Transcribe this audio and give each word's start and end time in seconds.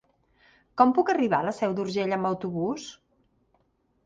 Com 0.81 0.93
puc 0.99 1.11
arribar 1.13 1.41
a 1.45 1.47
la 1.49 1.53
Seu 1.57 1.75
d'Urgell 1.81 2.17
amb 2.19 2.31
autobús? 2.31 2.89